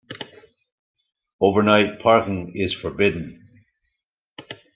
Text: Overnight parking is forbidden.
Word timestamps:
Overnight 1.39 2.01
parking 2.01 2.53
is 2.55 2.73
forbidden. 2.73 3.39